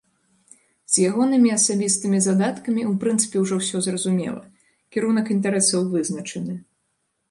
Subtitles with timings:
[0.93, 4.43] З ягонымі асабістымі задаткамі ў прынцыпе ўжо ўсё зразумела,
[4.97, 6.63] кірунак інтарэсаў вызначаны.